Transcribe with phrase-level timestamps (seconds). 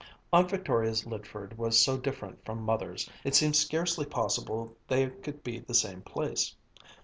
[0.33, 5.59] Aunt Victoria's Lydford was so different from Mother's, it seemed scarcely possible they could be
[5.59, 6.55] the same place.